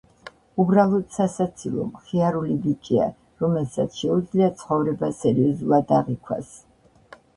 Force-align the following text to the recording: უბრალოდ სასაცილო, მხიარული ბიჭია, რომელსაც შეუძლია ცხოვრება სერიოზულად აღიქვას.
უბრალოდ 0.61 1.03
სასაცილო, 1.17 1.83
მხიარული 1.89 2.57
ბიჭია, 2.63 3.05
რომელსაც 3.43 3.99
შეუძლია 4.05 4.49
ცხოვრება 4.63 5.11
სერიოზულად 5.19 5.95
აღიქვას. 5.99 6.51